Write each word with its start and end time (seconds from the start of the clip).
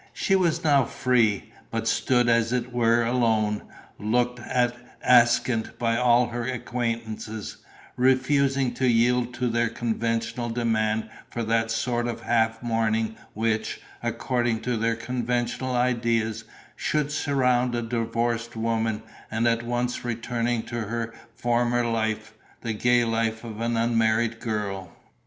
She 0.13 0.35
was 0.35 0.63
now 0.63 0.85
free, 0.85 1.53
but 1.69 1.87
stood 1.87 2.27
as 2.27 2.51
it 2.51 2.73
were 2.73 3.03
alone, 3.03 3.61
looked 3.99 4.39
at 4.39 4.75
askance 5.05 5.69
by 5.77 5.95
all 5.95 6.29
her 6.29 6.43
acquaintances, 6.43 7.57
refusing 7.95 8.73
to 8.73 8.87
yield 8.87 9.31
to 9.35 9.47
their 9.47 9.69
conventional 9.69 10.49
demand 10.49 11.07
for 11.29 11.43
that 11.43 11.69
sort 11.69 12.07
of 12.07 12.21
half 12.21 12.63
mourning 12.63 13.15
which, 13.35 13.79
according 14.01 14.61
to 14.61 14.75
their 14.75 14.95
conventional 14.95 15.75
ideas, 15.75 16.45
should 16.75 17.11
surround 17.11 17.75
a 17.75 17.83
divorced 17.83 18.55
woman 18.55 19.03
and 19.29 19.47
at 19.47 19.61
once 19.61 20.03
returning 20.03 20.63
to 20.63 20.79
her 20.81 21.13
former 21.35 21.85
life, 21.85 22.33
the 22.61 22.73
gay 22.73 23.05
life 23.05 23.43
of 23.43 23.61
an 23.61 23.77
unmarried 23.77 24.39
girl. 24.39 24.91